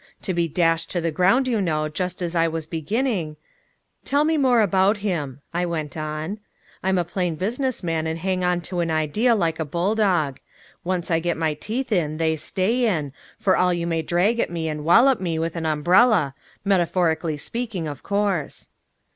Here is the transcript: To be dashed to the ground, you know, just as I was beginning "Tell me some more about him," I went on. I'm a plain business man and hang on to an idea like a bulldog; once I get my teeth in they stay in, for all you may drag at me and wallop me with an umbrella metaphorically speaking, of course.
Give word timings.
To 0.23 0.33
be 0.33 0.47
dashed 0.47 0.89
to 0.93 0.99
the 0.99 1.11
ground, 1.11 1.47
you 1.47 1.61
know, 1.61 1.87
just 1.87 2.23
as 2.23 2.35
I 2.35 2.47
was 2.47 2.65
beginning 2.65 3.37
"Tell 4.03 4.23
me 4.23 4.33
some 4.33 4.41
more 4.41 4.61
about 4.61 4.97
him," 5.05 5.41
I 5.53 5.63
went 5.67 5.95
on. 5.95 6.39
I'm 6.81 6.97
a 6.97 7.03
plain 7.03 7.35
business 7.35 7.83
man 7.83 8.07
and 8.07 8.17
hang 8.17 8.43
on 8.43 8.61
to 8.61 8.79
an 8.79 8.89
idea 8.89 9.35
like 9.35 9.59
a 9.59 9.63
bulldog; 9.63 10.39
once 10.83 11.11
I 11.11 11.19
get 11.19 11.37
my 11.37 11.53
teeth 11.53 11.91
in 11.91 12.17
they 12.17 12.35
stay 12.35 12.87
in, 12.87 13.13
for 13.37 13.55
all 13.55 13.71
you 13.75 13.85
may 13.85 14.01
drag 14.01 14.39
at 14.39 14.49
me 14.49 14.67
and 14.67 14.83
wallop 14.83 15.21
me 15.21 15.37
with 15.37 15.55
an 15.55 15.67
umbrella 15.67 16.33
metaphorically 16.65 17.37
speaking, 17.37 17.87
of 17.87 18.01
course. 18.01 18.69